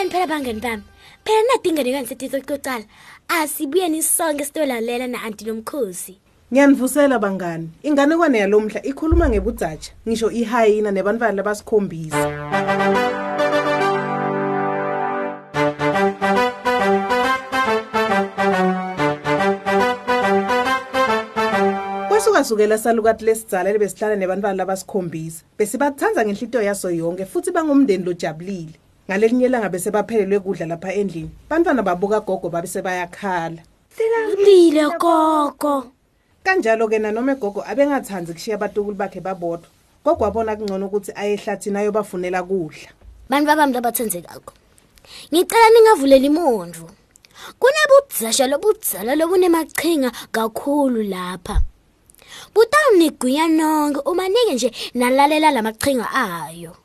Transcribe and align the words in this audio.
Yabani 0.00 0.10
phela 0.10 0.26
bangani 0.26 0.60
bami. 0.60 0.82
Phela 1.24 1.42
nadingane 1.48 1.92
kansithi 1.92 2.28
sokuqala. 2.30 2.84
Asibuyeni 3.28 4.02
sonke 4.02 4.44
sitolalela 4.44 5.06
na 5.06 5.18
anti 5.22 5.44
nomkhosi. 5.44 6.16
Ngiyanivusela 6.52 7.18
bangani. 7.18 7.68
Inganekwane 7.82 8.38
yalomhla 8.38 8.82
ikhuluma 8.82 9.28
ngebudzatsha, 9.28 9.92
ngisho 10.08 10.30
ihayina 10.30 10.90
nebantwana 10.90 11.36
labasikhombisa. 11.36 12.16
Kwesukasukela 22.08 22.78
salukathi 22.78 23.24
lesidzala 23.24 23.72
lebesihlala 23.72 24.16
nebantwana 24.16 24.56
labasikhombisa. 24.56 25.44
Besibathanza 25.58 26.24
ngenhlito 26.24 26.62
yaso 26.62 26.90
yonke 26.90 27.26
futhi 27.26 27.52
bangumndeni 27.52 28.04
lojabulile. 28.04 28.79
Ngalelinye 29.10 29.48
langa 29.48 29.68
bese 29.68 29.90
baphelelwe 29.90 30.38
kudla 30.38 30.66
lapha 30.66 30.94
endlini. 30.94 31.30
Bantwana 31.50 31.82
babuka 31.82 32.20
gogo 32.20 32.48
babe 32.48 32.68
sebayakhala. 32.68 33.58
Silile 33.90 34.86
gogo. 35.00 35.90
Kanjalo 36.44 36.86
ke 36.86 36.98
nanoma 37.02 37.34
gogo 37.34 37.60
abengathanzi 37.66 38.32
kushiya 38.32 38.54
abatukulu 38.54 38.94
bakhe 38.94 39.20
babodwa. 39.20 39.66
Gogo 40.04 40.24
wabona 40.24 40.54
kungcono 40.54 40.86
ukuthi 40.86 41.10
aye 41.16 41.34
ehlathini 41.34 41.78
ayobafunela 41.78 42.42
kudla. 42.46 42.94
Bantu 43.28 43.46
babami 43.46 43.72
labathenzekako. 43.72 44.52
Ngicela 45.34 45.70
ningavuleli 45.70 46.26
imondvo. 46.26 46.86
Kunebudzasha 47.58 48.46
lobudzala 48.46 49.16
lobunemachinga 49.16 50.12
kakhulu 50.30 51.02
lapha. 51.02 51.58
Butanigunya 52.54 53.48
nonke 53.48 54.00
uma 54.06 54.28
nike 54.28 54.54
nje 54.54 54.70
nalalela 54.94 55.50
lamachinga 55.50 56.06
ayo. 56.14 56.76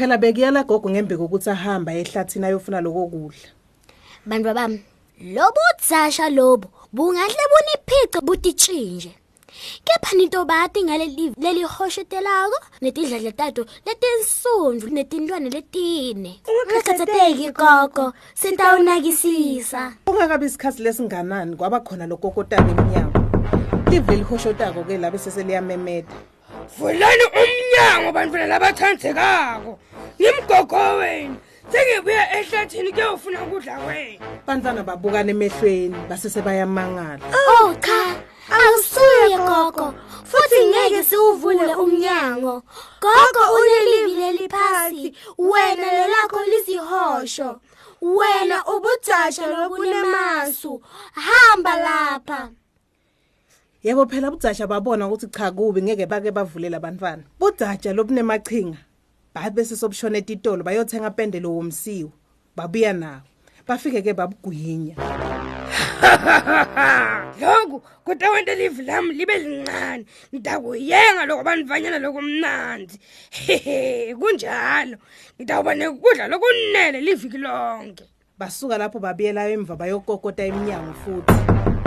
Phela 0.00 0.16
bekuyala 0.16 0.64
gogo 0.64 0.88
ngembe 0.88 1.14
kokuthi 1.14 1.50
ahamba 1.50 1.92
ehlathini 1.92 2.46
ayofuna 2.46 2.80
lokho 2.80 3.04
kudla. 3.12 3.48
Bantu 4.24 4.44
babami, 4.48 4.80
lobudzasha 5.20 6.30
lobo 6.32 6.68
bungahle 6.90 7.44
buniphice 7.52 8.20
butitshinje. 8.24 9.12
Kepha 9.84 10.16
into 10.16 10.42
bati 10.46 10.84
ngaleli 10.84 11.34
leli 11.36 11.62
hoshetelako 11.64 12.56
netidladla 12.80 13.32
tato 13.32 13.66
letinsundvu 13.84 14.88
netintwana 14.88 15.50
letine. 15.50 16.40
Ungakhathateki 16.48 17.52
gogo, 17.52 18.14
sintawunakisisa. 18.34 19.92
Ungakabi 20.06 20.46
isikhathi 20.46 20.82
lesinganani 20.82 21.56
kwaba 21.56 21.80
khona 21.80 22.06
lokokotaka 22.06 22.70
eminyango. 22.70 23.20
Live 23.90 24.08
lelihoshotako 24.12 24.84
ke 24.84 24.96
labe 24.96 25.18
seseliyamemeda. 25.18 26.08
vulani 26.78 27.24
umnyango 27.40 28.12
bantwana 28.12 28.46
labathandekako 28.46 29.78
ngimgogo 30.20 30.96
wenu 30.98 31.36
sengibuya 31.72 32.38
ehlathini 32.38 32.92
kuyofuna 32.92 33.42
ukudla 33.42 33.76
kwenu 33.78 34.20
Bantwana 34.46 34.82
babukana 34.82 35.30
emehlweni 35.30 35.96
base 36.08 36.30
sebayamangala. 36.30 37.22
Oh 37.30 37.74
cha, 37.74 38.16
awusuye 38.50 39.36
gogo. 39.38 39.94
Futhi 40.24 40.66
ngeke 40.66 41.04
siuvule 41.04 41.74
umnyango. 41.74 42.62
Gogo 43.00 43.42
unelivi 43.56 44.20
leliphasi, 44.20 45.14
wena 45.38 45.86
lelakho 45.92 46.40
lisihosho. 46.50 47.60
Wena 48.00 48.64
ubudzasha 48.66 49.46
lokunemasu. 49.46 50.82
Hamba 51.12 51.76
lapha. 51.76 52.50
Yebo 53.82 54.06
phela 54.06 54.30
budzatsha 54.30 54.66
babona 54.66 55.06
ukuthi 55.06 55.26
cha 55.26 55.50
kubi 55.50 55.82
ngeke 55.82 56.06
bake 56.06 56.30
bavulela 56.30 56.76
abantwana. 56.76 57.22
Budzatsha 57.38 57.92
lobunemachinga. 57.92 58.89
Babe 59.34 59.50
bese 59.50 59.76
sobushona 59.76 60.18
etitolo 60.18 60.64
bayothenga 60.64 61.10
pendelo 61.10 61.54
womsiwo. 61.54 62.12
Babuya 62.56 62.92
nawo. 62.92 63.22
Bafike 63.66 64.02
ke 64.02 64.14
babugwinya. 64.14 64.96
lokhu 67.40 67.82
kodwa 68.04 68.30
wente 68.30 68.54
livi 68.54 68.82
lami 68.82 69.14
libe 69.14 69.38
lincane 69.38 70.04
ngitakuyenga 70.34 71.26
loko 71.26 71.42
banivanyana 71.42 71.98
lokumnanzi 71.98 72.98
hehe 73.30 74.14
kunjalo 74.14 74.96
ngitawuba 75.36 75.74
nekudla 75.74 76.28
lokunele 76.28 77.00
liviki 77.00 77.38
lonke 77.38 78.04
Basuka 78.40 78.78
lapho 78.78 78.98
babiyela 78.98 79.48
emva 79.52 79.76
bayokokota 79.76 80.42
eminyango 80.44 80.94
futhi. 81.04 81.79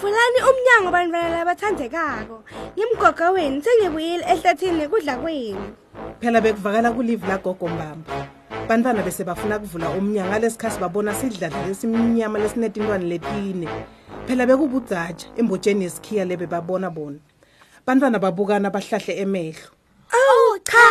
Fulani 0.00 0.38
umnyango 0.50 0.90
bantwana 0.90 1.28
labathandekako. 1.28 2.44
Ngimgogo 2.76 3.32
wenu 3.32 3.62
sengibuyile 3.62 4.24
ehlathini 4.32 4.78
nekudla 4.78 5.16
kwenu. 5.16 5.74
Phela 6.20 6.40
bekuvakala 6.40 6.92
kulive 6.92 7.26
la 7.26 7.38
gogo 7.38 7.68
mbamba. 7.68 8.26
Bantwana 8.68 9.02
bese 9.02 9.24
bafuna 9.24 9.58
kuvula 9.58 9.90
umnyango 9.90 10.30
ngalesikhathi 10.30 10.80
babona 10.80 11.14
sidladla 11.14 11.66
lesimnyama 11.68 12.38
lesinetintwana 12.38 13.04
letine. 13.04 13.68
Phela 14.26 14.46
bekubudzatsha 14.46 15.28
embotsheni 15.36 15.84
yesikhiya 15.84 16.24
lebe 16.24 16.46
babona 16.46 16.90
bona. 16.90 17.18
Bantwana 17.86 18.18
babukana 18.18 18.70
bahlahle 18.70 19.16
emehlo. 19.22 19.70
Oh 20.12 20.58
cha, 20.64 20.86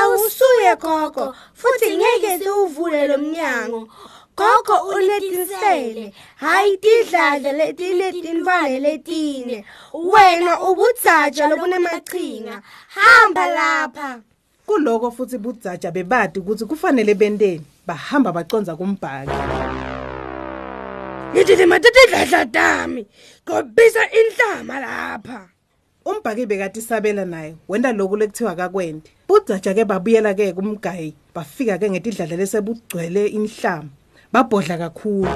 awusuye 0.00 0.76
gogo. 0.80 1.34
Futhi 1.54 1.96
ngeke 1.96 2.38
siuvule 2.38 3.08
lo 3.08 3.18
mnyango. 3.18 3.88
Gogo 4.36 4.74
unetinsele, 4.94 6.12
hayi 6.36 6.76
tidladla 6.76 7.52
letiletintfwane 7.52 8.80
letine. 8.80 9.64
Wena 9.94 10.60
ubudzaja 10.60 11.48
lobunemachinga. 11.48 12.62
Hamba 12.88 13.46
lapha. 13.46 14.20
Kuloko 14.66 15.10
futhi 15.10 15.38
budzatsha 15.38 15.90
bebadi 15.90 16.38
ukuthi 16.38 16.64
kufanele 16.64 17.14
benteni 17.14 17.64
bahamba 17.86 18.32
baconza 18.32 18.76
kumbhaki. 18.76 19.32
ngithi 21.32 21.56
limatetidladla 21.56 22.46
tami 22.46 23.06
ngobisa 23.48 24.00
inhlama 24.10 24.80
lapha 24.80 25.48
Umbhaki 26.04 26.46
bekati 26.46 26.80
sabela 26.80 27.24
naye 27.24 27.54
wenda 27.68 27.92
lokhu 27.92 28.16
lekuthiwa 28.16 28.54
kakwende. 28.54 29.10
Budzatsha 29.28 29.74
ke 29.74 29.84
babuyela 29.84 30.34
ke 30.34 30.52
kumgayi 30.52 31.14
bafika 31.34 31.78
ke 31.78 31.90
ngetidladla 31.90 32.36
lesebugcwele 32.36 33.26
inhlama. 33.26 33.88
Babhodla 34.32 34.78
kakhulu. 34.78 35.28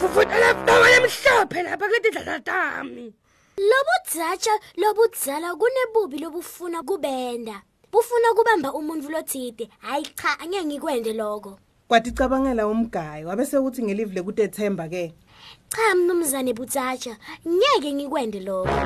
fufutela 0.00 0.54
toma 0.66 0.86
lemhlophe 0.92 1.62
lapha 1.62 1.86
ketidladla 1.88 2.40
tami 2.40 3.12
Lobudzatsha 3.56 4.50
lobudzala 4.76 5.54
kunebubi 5.56 6.18
lobufuna 6.18 6.82
kubenda. 6.82 7.62
Bufuna 7.92 8.34
kubamba 8.36 8.72
umuntu 8.74 9.08
lothide. 9.08 9.68
Hayi 9.78 10.04
cha, 10.14 10.38
angeke 10.40 10.64
ngikwende 10.66 11.12
lokho. 11.12 11.58
Kwaticabangela 11.88 12.66
umgayi 12.66 13.24
wabese 13.24 13.58
uthi 13.58 13.82
ngelive 13.82 14.14
lekutethemba 14.14 14.88
ke. 14.88 15.14
Cha 15.68 15.94
mnumzane 15.94 16.52
Butsatsha, 16.52 17.16
ngeke 17.48 17.92
ngikwende 17.92 18.40
lokho. 18.40 18.76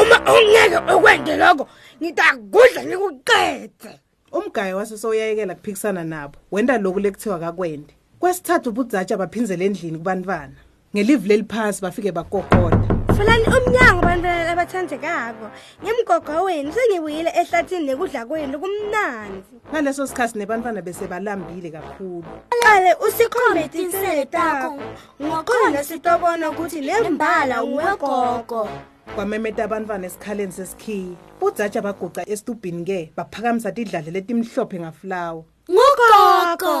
uma 0.00 0.18
ungeke 0.32 0.78
ukwende 0.94 1.36
lokho 1.36 1.68
ngitakudla 2.02 2.84
ngikuqede 2.86 4.00
Umgayi 4.32 4.74
wasesoyayekela 4.74 5.54
kuphikisana 5.54 6.04
nabo. 6.04 6.34
Wenda 6.52 6.78
lokhu 6.78 7.00
lekuthiwa 7.00 7.38
kakwende. 7.38 7.94
Kwesithathu 8.20 8.72
budzatsha 8.72 9.16
baphinzela 9.16 9.64
endlini 9.64 9.98
kubantwana. 9.98 10.56
Ngelive 10.94 11.28
leliphasi 11.28 11.82
bafike 11.82 12.12
bakokoda. 12.12 12.88
Fulani 13.16 13.44
umnyango 13.46 14.02
bantwana 14.02 14.44
labathandekako. 14.44 15.50
Ngimgogo 15.82 16.44
wenu 16.44 16.72
sengibuyile 16.72 17.30
ehlathini 17.30 17.86
nekudla 17.86 18.26
kwenu 18.26 18.58
kumnanzi. 18.58 19.54
Ngaleso 19.70 20.06
sikhathi 20.06 20.38
nebantwana 20.38 20.82
bese 20.82 21.06
balambile 21.06 21.70
kakhulu. 21.70 22.24
Qale 22.62 22.94
usikhombe 22.94 23.68
tinsele 23.68 24.24
takho. 24.26 24.78
Ngokhona 25.22 25.84
sitobona 25.84 26.50
ukuthi 26.50 26.80
lembala 26.80 27.64
uwegogo. 27.64 28.68
Kwamemeta 29.14 29.64
abantwana 29.64 30.06
esikhaleni 30.06 30.52
sesikhiya. 30.52 31.16
Budzatsha 31.40 31.82
baguca 31.82 32.22
esitubhini 32.28 32.84
ke 32.84 33.12
baphakamisa 33.16 33.72
tidladla 33.72 34.12
letimhlophe 34.12 34.78
ngaflower. 34.80 35.44
Ngugogo. 35.70 36.76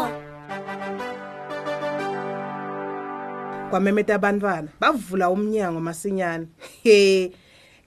kwamemeta 3.70 4.14
abantwana 4.14 4.68
bavula 4.80 5.30
umnyango 5.30 5.80
masinyane 5.80 6.46
he 6.84 7.32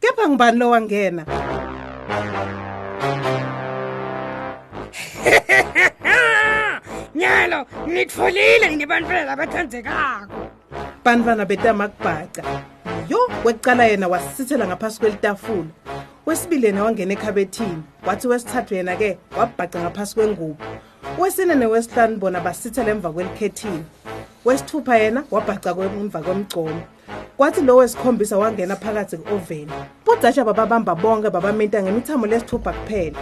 kepha 0.01 0.29
ngibani 0.29 0.59
lo 0.59 0.69
wangena 0.69 1.23
nyalo 7.15 7.65
ngitfolile 7.87 8.75
ngibantwana 8.75 9.25
labathandekako 9.25 10.41
bantwana 11.03 11.45
betamakubhaca 11.45 12.43
wekucala 13.45 13.85
yena 13.85 14.07
wasithela 14.07 14.67
ngaphasi 14.67 14.99
kwelitafula. 14.99 15.69
Wesibili 16.25 16.65
yena 16.65 16.83
wangena 16.83 17.13
ekhabethini 17.13 17.83
wathi 18.07 18.27
wesithathu 18.27 18.75
yena-ke 18.75 19.17
wabhaca 19.37 19.79
ngaphasi 19.79 20.15
kwengubo. 20.15 20.63
Wesine 21.17 21.55
newesihlanu 21.55 22.17
bona 22.17 22.39
basithela 22.39 22.91
emva 22.91 23.11
kwelikhethini. 23.11 23.83
Wesithupha 24.45 24.97
yena 24.97 25.23
wabhaca 25.31 25.75
emva 25.77 26.21
kwemgcomo 26.21 26.81
kwathi 27.37 27.61
lo 27.61 27.75
wesikhombisa 27.75 28.37
wangena 28.37 28.75
phakathi 28.75 29.17
ku-oveni. 29.17 29.71
Budzatsha 30.05 30.45
bababamba 30.45 30.95
bonke 30.95 31.29
babamenta 31.29 31.83
ngemithamo 31.83 32.27
lesithupha 32.27 32.73
kuphela. 32.73 33.19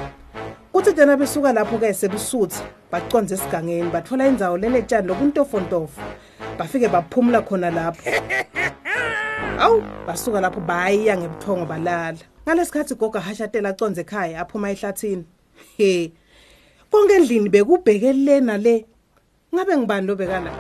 Kuthi 0.72 0.94
tena 0.94 1.18
besuka 1.18 1.54
lapho-ke 1.54 1.94
sebusuthi 1.94 2.64
baconze 2.92 3.36
esigangeni 3.36 3.90
bathola 3.90 4.28
indzawo 4.28 4.58
lenetshani 4.58 5.08
lobuntofontofo 5.08 6.02
bafike 6.58 6.88
baphumula 6.88 7.42
khona 7.42 7.70
lapho 7.70 8.10
awu 9.60 9.84
basuka 10.08 10.42
lapho 10.42 10.60
bayiya 10.60 11.18
ngebuthongo 11.18 11.66
balala. 11.66 12.18
Ngalesikhathi 12.46 12.96
gogo 12.96 13.20
hashatela 13.20 13.70
aconze 13.70 14.02
ekhaya 14.02 14.42
aphuma 14.42 14.72
ehlathini. 14.72 15.26
He 15.78 16.14
konke 16.92 17.14
endlini 17.16 17.50
bekubheke 17.50 18.14
le 18.14 18.42
nale. 18.42 18.86
Ngabe 19.54 19.78
ngibani 19.78 20.08
lobekala 20.08 20.52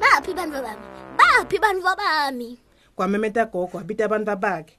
baphi 0.00 0.34
bantfu 0.34 0.62
bami 0.62 0.86
baphi 1.18 1.58
bantfu 1.58 1.96
bami 1.96 2.58
kwamemeta 2.96 3.44
gogo 3.44 3.78
wabita 3.78 4.04
abantu 4.04 4.26
babakhe 4.26 4.74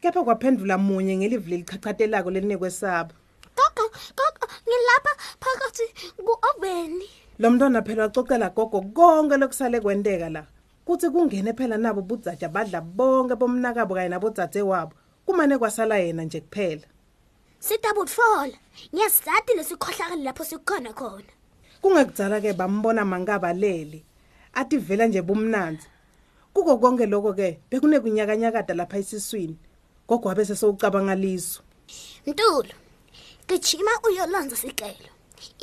kepha 0.00 0.24
kwaphendula 0.24 0.78
munye 0.78 1.16
ngelivili 1.16 1.56
lichachatelako 1.56 2.30
lelinekwesaba 2.30 3.14
gogo 3.56 3.84
gogo 4.18 4.46
ngilapha 4.68 5.12
phakathi 5.40 5.86
ku-oveni 6.26 7.08
lo 7.38 7.50
mntwana 7.50 7.82
phela 7.82 8.02
wacocela 8.02 8.50
gogo 8.50 8.80
konke 8.80 9.36
lokusale 9.36 9.80
kwenteka 9.80 10.28
la. 10.28 10.42
Kuthi 10.84 11.10
kungene 11.10 11.52
phela 11.52 11.76
nabo 11.76 12.02
budzaja 12.02 12.48
badla 12.48 12.80
bonke 12.80 13.34
bomnakabo 13.36 13.94
kanye 13.94 14.08
nabodzadze 14.08 14.62
wabo. 14.62 14.92
Kumane 15.26 15.58
kwasala 15.58 15.98
yena 15.98 16.24
nje 16.24 16.40
kuphela. 16.40 16.86
Sitabutfola. 17.58 18.56
Ngiyazati 18.94 19.54
lesikhohlakele 19.56 20.22
lapho 20.22 20.44
sikhona 20.44 20.92
khona. 20.92 21.32
Kungekudzala-ke 21.82 22.52
bambona 22.52 23.04
mangabalele 23.04 24.04
athi 24.54 24.76
vela 24.76 25.06
nje 25.06 25.22
bumnanzi. 25.22 25.88
Kuko 26.54 26.78
konke 26.78 27.06
loko-ke 27.06 27.58
bekunekunyakanyakada 27.70 28.74
lapha 28.74 28.98
esiswini. 28.98 29.56
Gogo 30.08 30.28
wabe 30.28 30.44
sesowucabanga 30.44 31.14
liso 31.14 31.62
mtulo 32.26 32.74
gijima 33.48 33.90
uyolonza 34.06 34.56
sicelo 34.56 35.10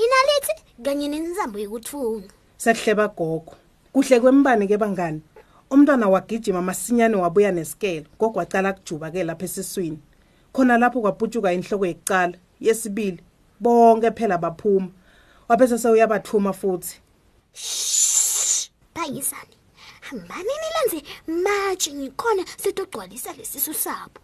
inalithi 0.04 0.54
kanye 0.84 1.08
nensambo 1.08 1.58
yekuthunga 1.60 2.34
sekuhleba 2.58 3.08
gogo. 3.08 3.56
Kuhle 3.94 4.20
kwembani 4.20 4.68
ke 4.68 4.78
bangani. 4.78 5.22
Umntwana 5.70 6.10
wagijima 6.10 6.62
masinyane 6.62 7.16
wabuya 7.16 7.52
nesikelo 7.52 8.06
gogo 8.20 8.40
wacala 8.40 8.74
kujuba-ke 8.74 9.24
lapha 9.24 9.46
esiswini. 9.46 10.00
Khona 10.54 10.78
lapho 10.78 11.02
kwaputshuka 11.02 11.54
inhloko 11.54 11.86
yekucala 11.86 12.38
yesibili 12.60 13.20
bonke 13.60 14.12
phela 14.12 14.38
baphuma. 14.38 14.90
Wabese 15.50 15.78
sewuyabathuma 15.78 16.54
futhi. 16.54 17.02
Phakisani 18.94 19.56
hambani 20.02 20.50
nilenze 20.62 21.08
matshe 21.44 21.94
ngikhona 21.94 22.44
sitogcwalisa 22.58 23.34
lesisu 23.34 23.74
sabo. 23.74 24.20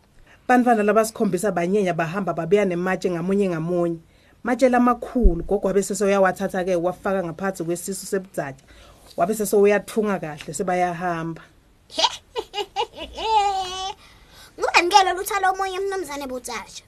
Bantwana 0.48 0.84
labasikhombisa 0.84 1.52
banyenya 1.52 1.94
bahamba 1.94 2.34
babeya 2.34 2.66
nematshe 2.66 3.12
ngamunye 3.12 3.50
ngamunye. 3.50 4.00
Matshe 4.44 4.70
lamakhulu 4.70 5.44
gogo 5.44 5.68
wabe 5.68 5.84
sesewuyawathatha-ke 5.84 6.76
wafaka 6.76 7.24
ngaphansi 7.24 7.64
kwesisu 7.64 8.06
sebudzaja 8.06 8.64
wabe 9.18 9.34
sesewuyathunga 9.34 10.20
kahle 10.20 10.54
sebayahamba. 10.54 11.42
Ngubani 14.60 14.90
ke 14.90 15.04
lolu 15.06 15.24
thalo 15.24 15.52
omunye 15.52 15.80
mnumzane 15.80 16.28
butsasha 16.28 16.84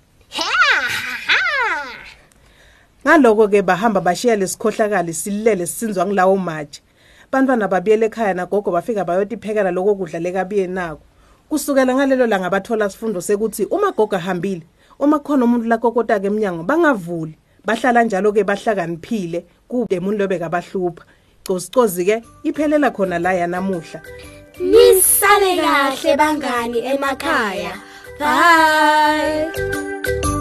ngaloko-ke 3.06 3.62
bahamba 3.62 4.02
bashiya 4.02 4.36
lesikhohlakali 4.36 5.14
silele 5.14 5.66
sisinzwa 5.66 6.06
ngulawo 6.06 6.38
matshe 6.38 6.82
bantwana 7.32 7.68
babuyela 7.68 8.06
ekhaya 8.06 8.34
nagogo 8.34 8.72
bafika 8.72 9.06
bayotiphekela 9.06 9.72
loko 9.72 9.96
kudla 9.96 10.20
lekabiye 10.20 10.68
nako. 10.68 11.02
Kusukela 11.50 11.96
ngalelo 11.96 12.28
langa 12.28 12.50
bathola 12.50 12.90
sifundo 12.90 13.22
sekuthi 13.22 13.66
uma 13.66 13.92
gogo 13.92 14.16
ahambile 14.16 14.64
uma 15.00 15.20
khona 15.20 15.46
umuntu 15.46 15.68
lakokota-ke 15.68 16.28
emnyango 16.28 16.64
bangavuli. 16.64 17.38
Bahlala 17.66 18.04
njalo-ke 18.04 18.44
bahlakaniphile 18.44 19.46
kude 19.68 20.00
umuntu 20.00 20.28
lobekabahlupha 21.46 21.46
cozikozi-ke 21.46 22.24
iphelela 22.44 22.92
khona 22.92 23.20
la 23.20 23.34
yanamuhla. 23.34 24.02
Nisale 24.60 25.58
kahle 25.58 26.18
bangani 26.18 26.80
emakhaya. 26.80 27.74
Bye. 28.20 30.39